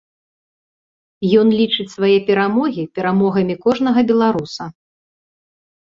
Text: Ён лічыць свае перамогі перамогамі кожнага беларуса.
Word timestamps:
Ён 1.41 1.47
лічыць 1.59 1.93
свае 1.97 2.17
перамогі 2.31 2.83
перамогамі 2.95 3.55
кожнага 3.67 3.99
беларуса. 4.13 4.63